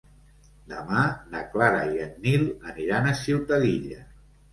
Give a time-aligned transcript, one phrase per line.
[0.69, 1.01] Demà
[1.35, 4.01] na Clara i en Nil aniran a Ciutadilla.